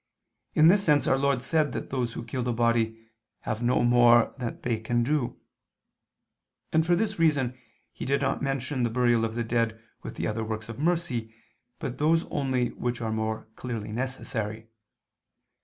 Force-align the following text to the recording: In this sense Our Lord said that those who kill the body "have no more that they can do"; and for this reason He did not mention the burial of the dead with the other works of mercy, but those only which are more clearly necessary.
In 0.55 0.67
this 0.67 0.83
sense 0.83 1.05
Our 1.05 1.19
Lord 1.19 1.43
said 1.43 1.73
that 1.73 1.91
those 1.91 2.13
who 2.13 2.25
kill 2.25 2.41
the 2.41 2.51
body 2.51 3.07
"have 3.41 3.61
no 3.61 3.83
more 3.83 4.33
that 4.39 4.63
they 4.63 4.79
can 4.79 5.03
do"; 5.03 5.37
and 6.73 6.83
for 6.83 6.95
this 6.95 7.19
reason 7.19 7.55
He 7.93 8.03
did 8.03 8.19
not 8.19 8.41
mention 8.41 8.81
the 8.81 8.89
burial 8.89 9.23
of 9.23 9.35
the 9.35 9.43
dead 9.43 9.79
with 10.01 10.15
the 10.15 10.25
other 10.25 10.43
works 10.43 10.69
of 10.69 10.79
mercy, 10.79 11.35
but 11.77 11.99
those 11.99 12.23
only 12.31 12.69
which 12.69 12.99
are 12.99 13.11
more 13.11 13.47
clearly 13.55 13.91
necessary. 13.91 14.69